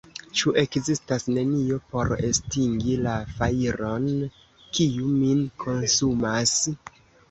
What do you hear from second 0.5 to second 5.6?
ekzistas nenio por estingi la fajron, kiu min